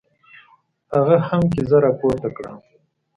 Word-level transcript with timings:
هغه 0.93 1.17
هم 1.27 1.41
کیزه 1.53 1.77
را 1.83 1.91
پورته 1.99 2.29
کړه. 2.35 2.51